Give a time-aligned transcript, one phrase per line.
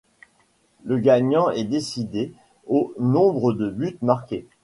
[0.83, 2.33] Le gagnant est décidé
[2.65, 4.47] au nombre de buts marqués.